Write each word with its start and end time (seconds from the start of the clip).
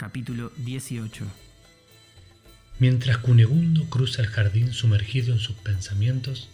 Capítulo 0.00 0.52
18 0.58 1.26
Mientras 2.78 3.18
Cunegundo 3.18 3.90
cruza 3.90 4.22
el 4.22 4.28
jardín 4.28 4.72
sumergido 4.72 5.32
en 5.32 5.40
sus 5.40 5.56
pensamientos, 5.56 6.48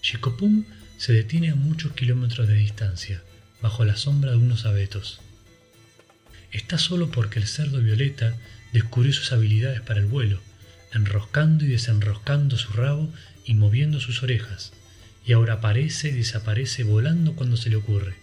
Chicopum 0.00 0.64
se 0.96 1.12
detiene 1.12 1.50
a 1.50 1.54
muchos 1.54 1.92
kilómetros 1.92 2.48
de 2.48 2.54
distancia, 2.54 3.22
bajo 3.60 3.84
la 3.84 3.94
sombra 3.94 4.30
de 4.30 4.38
unos 4.38 4.64
abetos. 4.64 5.20
Está 6.50 6.78
solo 6.78 7.10
porque 7.10 7.38
el 7.38 7.46
cerdo 7.46 7.82
violeta 7.82 8.34
descubrió 8.72 9.12
sus 9.12 9.32
habilidades 9.32 9.82
para 9.82 10.00
el 10.00 10.06
vuelo, 10.06 10.40
enroscando 10.94 11.66
y 11.66 11.68
desenroscando 11.68 12.56
su 12.56 12.72
rabo 12.72 13.12
y 13.44 13.52
moviendo 13.52 14.00
sus 14.00 14.22
orejas, 14.22 14.72
y 15.26 15.34
ahora 15.34 15.52
aparece 15.52 16.08
y 16.08 16.12
desaparece 16.12 16.84
volando 16.84 17.36
cuando 17.36 17.58
se 17.58 17.68
le 17.68 17.76
ocurre. 17.76 18.14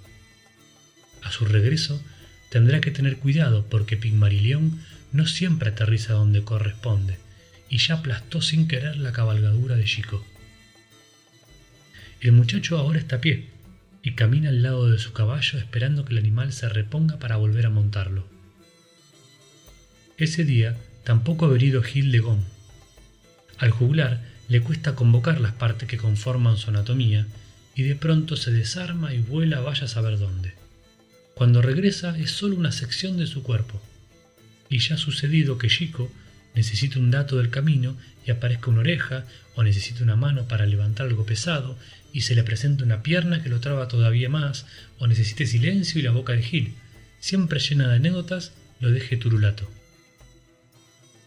A 1.21 1.32
su 1.32 1.45
regreso, 1.45 2.04
tendrá 2.50 2.82
que 2.82 2.91
tener 2.91 3.18
cuidado 3.18 3.66
porque 3.70 3.98
Pigmarilión 3.98 4.82
no 5.11 5.25
siempre 5.25 5.70
aterriza 5.70 6.14
donde 6.14 6.43
corresponde, 6.43 7.18
y 7.69 7.78
ya 7.78 7.96
aplastó 7.96 8.42
sin 8.42 8.68
querer 8.68 8.97
la 8.97 9.11
cabalgadura 9.11 9.75
de 9.75 9.86
Chico. 9.86 10.25
El 12.21 12.32
muchacho 12.32 12.78
ahora 12.78 13.00
está 13.00 13.18
a 13.18 13.21
pie 13.21 13.50
y 14.04 14.11
camina 14.11 14.50
al 14.50 14.61
lado 14.61 14.89
de 14.89 15.00
su 15.00 15.14
caballo 15.14 15.57
esperando 15.57 16.05
que 16.05 16.14
el 16.14 16.19
animal 16.19 16.54
se 16.54 16.69
reponga 16.69 17.18
para 17.18 17.38
volver 17.38 17.66
a 17.66 17.69
montarlo. 17.69 18.28
Ese 20.18 20.43
día 20.43 20.77
tampoco 21.04 21.46
ha 21.46 21.50
venido 21.50 21.83
Gil 21.83 22.11
de 22.11 22.19
Gón. 22.19 22.46
Al 23.57 23.71
juglar 23.71 24.21
le 24.47 24.61
cuesta 24.61 24.96
convocar 24.96 25.41
las 25.41 25.54
partes 25.54 25.88
que 25.88 25.97
conforman 25.97 26.57
su 26.57 26.69
anatomía 26.69 27.27
y 27.75 27.83
de 27.83 27.96
pronto 27.96 28.38
se 28.38 28.52
desarma 28.52 29.14
y 29.14 29.19
vuela 29.19 29.60
vaya 29.60 29.86
a 29.86 29.89
saber 29.89 30.18
dónde. 30.18 30.54
Cuando 31.36 31.62
regresa 31.62 32.17
es 32.17 32.31
solo 32.31 32.56
una 32.56 32.72
sección 32.72 33.17
de 33.17 33.28
su 33.28 33.44
cuerpo. 33.44 33.81
Y 34.70 34.80
ya 34.80 34.95
ha 34.95 34.98
sucedido 34.98 35.58
que 35.58 35.67
Chico 35.67 36.09
necesita 36.56 36.98
un 36.98 37.11
dato 37.11 37.36
del 37.36 37.50
camino 37.50 37.98
y 38.25 38.31
aparezca 38.31 38.72
una 38.72 38.80
oreja 38.80 39.25
o 39.53 39.64
necesita 39.64 40.02
una 40.02 40.16
mano 40.16 40.47
para 40.47 40.66
levantar 40.66 41.08
algo 41.08 41.25
pesado 41.25 41.77
y 42.14 42.22
se 42.22 42.36
le 42.36 42.44
presenta 42.44 42.86
una 42.86 43.03
pierna 43.03 43.44
que 43.44 43.50
lo 43.50 43.59
traba 43.59 43.89
todavía 43.89 44.30
más 44.30 44.66
o 44.97 45.08
necesite 45.08 45.45
silencio 45.45 46.00
y 46.00 46.03
la 46.03 46.11
boca 46.11 46.31
de 46.31 46.42
Gil, 46.42 46.73
siempre 47.19 47.59
llena 47.59 47.89
de 47.89 47.95
anécdotas, 47.95 48.53
lo 48.80 48.89
deje 48.89 49.17
turulato. 49.17 49.70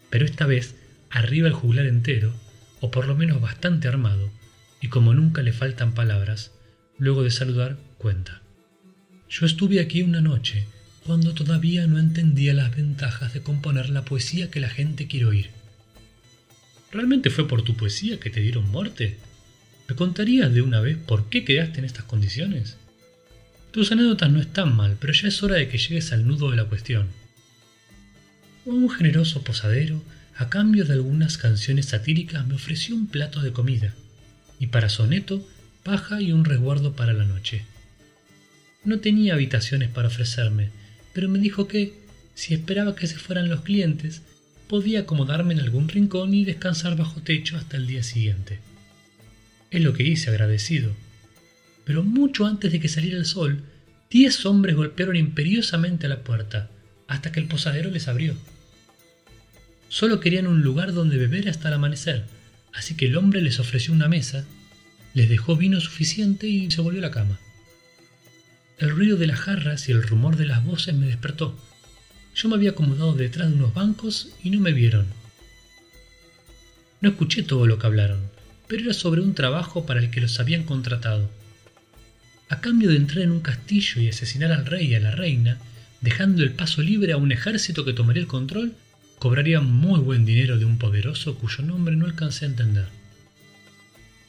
Pero 0.09 0.25
esta 0.25 0.47
vez 0.47 0.73
arriba 1.11 1.47
el 1.47 1.53
juglar 1.53 1.85
entero, 1.85 2.33
o 2.81 2.89
por 2.89 3.07
lo 3.07 3.15
menos 3.15 3.39
bastante 3.41 3.87
armado, 3.87 4.31
y 4.81 4.87
como 4.87 5.13
nunca 5.13 5.43
le 5.43 5.53
faltan 5.53 5.93
palabras, 5.93 6.51
luego 6.97 7.21
de 7.21 7.29
saludar 7.29 7.77
cuenta. 7.99 8.41
Yo 9.29 9.45
estuve 9.45 9.79
aquí 9.79 10.01
una 10.01 10.21
noche 10.21 10.65
cuando 11.05 11.35
todavía 11.35 11.85
no 11.85 11.99
entendía 11.99 12.53
las 12.53 12.75
ventajas 12.75 13.33
de 13.33 13.41
componer 13.41 13.89
la 13.89 14.03
poesía 14.03 14.49
que 14.49 14.59
la 14.59 14.69
gente 14.69 15.07
quiere 15.07 15.27
oír. 15.27 15.49
¿Realmente 16.91 17.29
fue 17.29 17.47
por 17.47 17.61
tu 17.61 17.75
poesía 17.75 18.19
que 18.19 18.31
te 18.31 18.41
dieron 18.41 18.69
muerte? 18.71 19.17
¿Me 19.87 19.95
contarías 19.95 20.51
de 20.51 20.63
una 20.63 20.81
vez 20.81 20.97
por 20.97 21.29
qué 21.29 21.45
quedaste 21.45 21.77
en 21.79 21.85
estas 21.85 22.05
condiciones? 22.05 22.77
Tus 23.71 23.91
anécdotas 23.91 24.31
no 24.31 24.39
están 24.39 24.75
mal, 24.75 24.97
pero 24.99 25.13
ya 25.13 25.27
es 25.27 25.43
hora 25.43 25.57
de 25.57 25.69
que 25.69 25.77
llegues 25.77 26.11
al 26.11 26.25
nudo 26.25 26.49
de 26.49 26.57
la 26.57 26.65
cuestión. 26.65 27.07
Un 28.65 28.89
generoso 28.89 29.43
posadero, 29.43 30.03
a 30.35 30.49
cambio 30.49 30.85
de 30.85 30.93
algunas 30.93 31.37
canciones 31.37 31.87
satíricas, 31.87 32.47
me 32.47 32.55
ofreció 32.55 32.95
un 32.95 33.05
plato 33.05 33.41
de 33.41 33.51
comida, 33.51 33.93
y 34.59 34.67
para 34.67 34.89
soneto, 34.89 35.47
paja 35.83 36.19
y 36.19 36.31
un 36.31 36.45
resguardo 36.45 36.95
para 36.95 37.13
la 37.13 37.25
noche. 37.25 37.63
No 38.85 38.99
tenía 38.99 39.33
habitaciones 39.33 39.89
para 39.89 40.07
ofrecerme, 40.07 40.69
pero 41.13 41.27
me 41.27 41.39
dijo 41.39 41.67
que, 41.67 41.93
si 42.33 42.53
esperaba 42.53 42.95
que 42.95 43.07
se 43.07 43.17
fueran 43.17 43.49
los 43.49 43.61
clientes, 43.61 44.21
podía 44.69 45.01
acomodarme 45.01 45.53
en 45.53 45.59
algún 45.59 45.89
rincón 45.89 46.33
y 46.33 46.45
descansar 46.45 46.95
bajo 46.95 47.21
techo 47.21 47.57
hasta 47.57 47.75
el 47.75 47.87
día 47.87 48.03
siguiente. 48.03 48.59
Es 49.71 49.81
lo 49.81 49.93
que 49.93 50.03
hice 50.03 50.29
agradecido. 50.29 50.95
Pero 51.83 52.03
mucho 52.03 52.45
antes 52.45 52.71
de 52.71 52.79
que 52.79 52.87
saliera 52.87 53.17
el 53.17 53.25
sol, 53.25 53.63
diez 54.09 54.45
hombres 54.45 54.75
golpearon 54.75 55.15
imperiosamente 55.15 56.05
a 56.05 56.09
la 56.09 56.23
puerta, 56.23 56.69
hasta 57.07 57.31
que 57.31 57.39
el 57.39 57.47
posadero 57.47 57.89
les 57.89 58.07
abrió. 58.07 58.35
Solo 59.89 60.19
querían 60.19 60.47
un 60.47 60.61
lugar 60.61 60.93
donde 60.93 61.17
beber 61.17 61.49
hasta 61.49 61.67
el 61.67 61.73
amanecer, 61.73 62.25
así 62.73 62.95
que 62.95 63.07
el 63.07 63.17
hombre 63.17 63.41
les 63.41 63.59
ofreció 63.59 63.93
una 63.93 64.07
mesa, 64.07 64.45
les 65.15 65.27
dejó 65.27 65.57
vino 65.57 65.81
suficiente 65.81 66.47
y 66.47 66.69
se 66.69 66.81
volvió 66.81 66.99
a 66.99 67.07
la 67.07 67.11
cama. 67.11 67.39
El 68.79 68.91
ruido 68.91 69.17
de 69.17 69.27
las 69.27 69.39
jarras 69.39 69.89
y 69.89 69.91
el 69.91 70.03
rumor 70.03 70.37
de 70.37 70.45
las 70.45 70.63
voces 70.63 70.95
me 70.95 71.07
despertó. 71.07 71.53
Yo 72.33 72.47
me 72.47 72.55
había 72.55 72.69
acomodado 72.69 73.13
detrás 73.13 73.49
de 73.49 73.55
unos 73.55 73.73
bancos 73.73 74.29
y 74.41 74.51
no 74.51 74.61
me 74.61 74.71
vieron. 74.71 75.05
No 77.01 77.09
escuché 77.09 77.43
todo 77.43 77.67
lo 77.67 77.77
que 77.77 77.87
hablaron, 77.87 78.21
pero 78.67 78.83
era 78.83 78.93
sobre 78.93 79.19
un 79.19 79.33
trabajo 79.33 79.85
para 79.85 79.99
el 79.99 80.09
que 80.11 80.21
los 80.21 80.39
habían 80.39 80.63
contratado. 80.63 81.29
A 82.47 82.61
cambio 82.61 82.89
de 82.89 82.95
entrar 82.95 83.19
en 83.19 83.31
un 83.31 83.41
castillo 83.41 84.01
y 84.01 84.07
asesinar 84.07 84.53
al 84.53 84.65
rey 84.65 84.87
y 84.87 84.95
a 84.95 85.01
la 85.01 85.11
reina, 85.11 85.57
dejando 85.99 86.41
el 86.41 86.53
paso 86.53 86.81
libre 86.81 87.11
a 87.11 87.17
un 87.17 87.33
ejército 87.33 87.83
que 87.83 87.91
tomaría 87.91 88.21
el 88.21 88.27
control, 88.27 88.75
cobraría 89.17 89.59
muy 89.59 89.99
buen 89.99 90.23
dinero 90.23 90.57
de 90.57 90.63
un 90.63 90.77
poderoso 90.77 91.35
cuyo 91.35 91.65
nombre 91.65 91.97
no 91.97 92.05
alcancé 92.05 92.45
a 92.45 92.49
entender. 92.49 92.87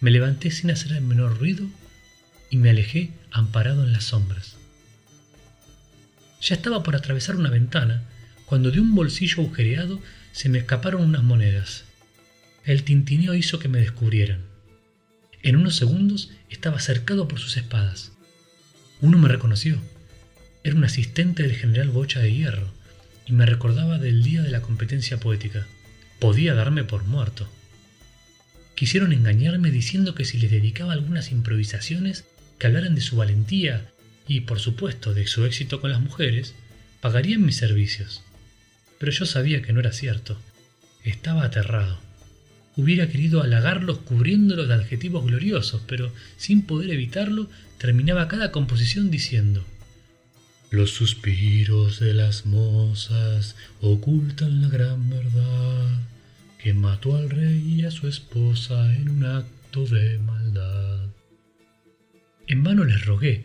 Me 0.00 0.10
levanté 0.10 0.50
sin 0.50 0.72
hacer 0.72 0.90
el 0.90 1.02
menor 1.02 1.38
ruido 1.38 1.68
y 2.50 2.56
me 2.56 2.70
alejé 2.70 3.12
amparado 3.30 3.84
en 3.84 3.92
las 3.92 4.04
sombras. 4.04 4.56
Ya 6.42 6.54
estaba 6.54 6.82
por 6.82 6.96
atravesar 6.96 7.36
una 7.36 7.50
ventana 7.50 8.02
cuando 8.46 8.70
de 8.70 8.80
un 8.80 8.94
bolsillo 8.94 9.42
agujereado 9.42 10.00
se 10.32 10.48
me 10.48 10.58
escaparon 10.58 11.02
unas 11.02 11.22
monedas. 11.22 11.84
El 12.64 12.82
tintineo 12.82 13.34
hizo 13.34 13.58
que 13.58 13.68
me 13.68 13.78
descubrieran. 13.78 14.40
En 15.42 15.56
unos 15.56 15.76
segundos 15.76 16.30
estaba 16.50 16.80
cercado 16.80 17.28
por 17.28 17.38
sus 17.38 17.56
espadas. 17.56 18.12
Uno 19.00 19.18
me 19.18 19.28
reconoció. 19.28 19.78
Era 20.64 20.76
un 20.76 20.84
asistente 20.84 21.42
del 21.42 21.56
general 21.56 21.88
Bocha 21.88 22.20
de 22.20 22.34
Hierro 22.34 22.70
y 23.26 23.32
me 23.32 23.46
recordaba 23.46 23.98
del 23.98 24.22
día 24.22 24.42
de 24.42 24.50
la 24.50 24.60
competencia 24.60 25.18
poética. 25.18 25.66
Podía 26.18 26.54
darme 26.54 26.84
por 26.84 27.04
muerto. 27.04 27.48
Quisieron 28.74 29.12
engañarme 29.12 29.70
diciendo 29.70 30.14
que 30.14 30.24
si 30.24 30.38
les 30.38 30.50
dedicaba 30.50 30.92
algunas 30.92 31.32
improvisaciones 31.32 32.24
que 32.60 32.66
hablaran 32.66 32.94
de 32.94 33.00
su 33.00 33.16
valentía 33.16 33.90
y, 34.28 34.42
por 34.42 34.60
supuesto, 34.60 35.14
de 35.14 35.26
su 35.26 35.44
éxito 35.44 35.80
con 35.80 35.90
las 35.90 36.00
mujeres, 36.00 36.54
pagarían 37.00 37.44
mis 37.44 37.56
servicios. 37.56 38.22
Pero 38.98 39.10
yo 39.10 39.24
sabía 39.24 39.62
que 39.62 39.72
no 39.72 39.80
era 39.80 39.92
cierto. 39.92 40.38
Estaba 41.02 41.44
aterrado. 41.44 41.98
Hubiera 42.76 43.08
querido 43.08 43.42
halagarlos 43.42 43.98
cubriéndolos 43.98 44.68
de 44.68 44.74
adjetivos 44.74 45.24
gloriosos, 45.24 45.82
pero 45.86 46.12
sin 46.36 46.62
poder 46.62 46.90
evitarlo, 46.90 47.48
terminaba 47.78 48.28
cada 48.28 48.52
composición 48.52 49.10
diciendo 49.10 49.64
Los 50.70 50.90
suspiros 50.90 51.98
de 51.98 52.12
las 52.12 52.44
mozas 52.44 53.56
ocultan 53.80 54.60
la 54.60 54.68
gran 54.68 55.08
verdad 55.08 55.98
que 56.62 56.74
mató 56.74 57.16
al 57.16 57.30
rey 57.30 57.76
y 57.76 57.84
a 57.84 57.90
su 57.90 58.06
esposa 58.06 58.94
en 58.94 59.08
un 59.08 59.24
acto 59.24 59.86
de 59.86 60.18
maldad. 60.18 60.39
En 62.50 62.64
vano 62.64 62.82
les 62.82 63.06
rogué, 63.06 63.44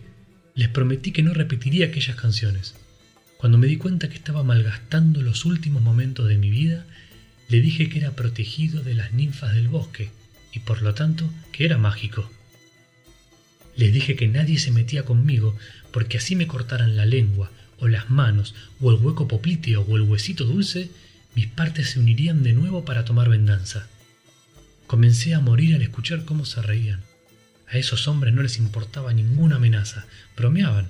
les 0.56 0.68
prometí 0.68 1.12
que 1.12 1.22
no 1.22 1.32
repetiría 1.32 1.86
aquellas 1.86 2.16
canciones. 2.16 2.74
Cuando 3.38 3.60
me 3.60 3.68
di 3.68 3.78
cuenta 3.78 4.10
que 4.10 4.16
estaba 4.16 4.42
malgastando 4.42 5.22
los 5.22 5.46
últimos 5.46 5.84
momentos 5.84 6.28
de 6.28 6.40
mi 6.40 6.50
vida, 6.50 6.88
le 7.48 7.62
dije 7.62 7.88
que 7.88 8.00
era 8.00 8.16
protegido 8.16 8.82
de 8.82 8.96
las 8.96 9.14
ninfas 9.14 9.54
del 9.54 9.68
bosque 9.68 10.10
y 10.54 10.62
por 10.62 10.82
lo 10.82 10.96
tanto 10.96 11.30
que 11.52 11.66
era 11.66 11.78
mágico. 11.78 12.32
Les 13.78 13.94
dije 13.94 14.16
que 14.16 14.28
nadie 14.28 14.58
se 14.58 14.72
metía 14.72 15.06
conmigo 15.06 15.56
porque 15.92 16.18
así 16.18 16.36
me 16.36 16.48
cortaran 16.48 16.98
la 16.98 17.06
lengua 17.06 17.52
o 17.78 17.88
las 17.88 18.10
manos 18.10 18.56
o 18.82 18.90
el 18.90 18.98
hueco 18.98 19.28
popliteo 19.28 19.82
o 19.82 19.98
el 19.98 20.02
huesito 20.02 20.46
dulce, 20.46 20.90
mis 21.36 21.46
partes 21.46 21.92
se 21.92 22.00
unirían 22.00 22.42
de 22.42 22.54
nuevo 22.54 22.86
para 22.86 23.06
tomar 23.06 23.30
venganza. 23.30 23.88
Comencé 24.88 25.36
a 25.36 25.42
morir 25.42 25.76
al 25.76 25.84
escuchar 25.84 26.26
cómo 26.26 26.44
se 26.44 26.60
reían. 26.64 27.02
A 27.76 27.78
esos 27.78 28.08
hombres 28.08 28.34
no 28.34 28.42
les 28.42 28.58
importaba 28.58 29.12
ninguna 29.12 29.58
amenaza, 29.58 30.06
bromeaban. 30.38 30.88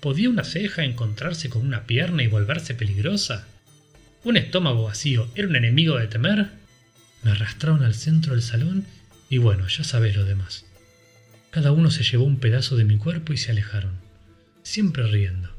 ¿Podía 0.00 0.28
una 0.28 0.44
ceja 0.44 0.84
encontrarse 0.84 1.48
con 1.48 1.64
una 1.66 1.86
pierna 1.86 2.22
y 2.22 2.26
volverse 2.26 2.74
peligrosa? 2.74 3.46
¿Un 4.22 4.36
estómago 4.36 4.82
vacío 4.82 5.26
era 5.34 5.48
un 5.48 5.56
enemigo 5.56 5.96
de 5.96 6.06
temer? 6.06 6.50
Me 7.22 7.30
arrastraron 7.30 7.82
al 7.82 7.94
centro 7.94 8.34
del 8.34 8.42
salón 8.42 8.84
y 9.30 9.38
bueno, 9.38 9.68
ya 9.68 9.84
sabes 9.84 10.14
lo 10.14 10.26
demás. 10.26 10.66
Cada 11.50 11.72
uno 11.72 11.90
se 11.90 12.04
llevó 12.04 12.24
un 12.24 12.40
pedazo 12.40 12.76
de 12.76 12.84
mi 12.84 12.98
cuerpo 12.98 13.32
y 13.32 13.38
se 13.38 13.52
alejaron, 13.52 13.94
siempre 14.64 15.06
riendo. 15.06 15.55